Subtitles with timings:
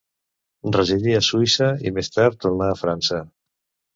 [0.77, 3.23] Residí a Suïssa i més tard tornà a França.